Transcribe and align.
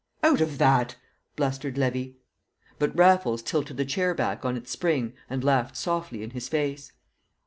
"Out 0.23 0.41
of 0.41 0.57
that!" 0.57 0.95
blustered 1.35 1.77
Levy. 1.77 2.17
But 2.79 2.97
Raffles 2.97 3.43
tilted 3.43 3.77
the 3.77 3.85
chair 3.85 4.15
back 4.15 4.43
on 4.43 4.57
its 4.57 4.71
spring 4.71 5.13
and 5.29 5.43
laughed 5.43 5.77
softly 5.77 6.23
in 6.23 6.31
his 6.31 6.49
face. 6.49 6.91